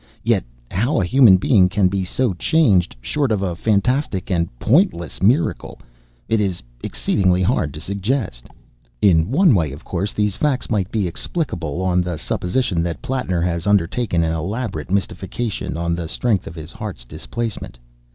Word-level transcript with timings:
Yet 0.23 0.43
how 0.71 0.99
a 0.99 1.05
human 1.05 1.37
being 1.37 1.69
can 1.69 1.87
be 1.87 2.03
so 2.03 2.33
changed, 2.33 2.95
short 3.01 3.31
of 3.31 3.43
a 3.43 3.55
fantastic 3.55 4.31
and 4.31 4.49
pointless 4.57 5.21
miracle, 5.21 5.79
it 6.27 6.41
is 6.41 6.63
exceedingly 6.83 7.43
hard 7.43 7.71
to 7.75 7.79
suggest. 7.79 8.45
In 9.03 9.29
one 9.29 9.53
way, 9.53 9.71
of 9.71 9.85
course, 9.85 10.11
these 10.11 10.35
facts 10.35 10.71
might 10.71 10.91
be 10.91 11.07
explicable 11.07 11.83
on 11.83 12.01
the 12.01 12.17
supposition 12.17 12.81
that 12.81 13.03
Plattner 13.03 13.41
has 13.43 13.67
undertaken 13.67 14.23
an 14.23 14.33
elaborate 14.33 14.89
mystification, 14.89 15.77
on 15.77 15.93
the 15.93 16.07
strength 16.07 16.47
of 16.47 16.55
his 16.55 16.71
heart's 16.71 17.05
displacement. 17.05 17.77